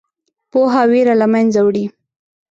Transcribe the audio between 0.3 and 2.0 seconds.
پوهه ویره له منځه وړي.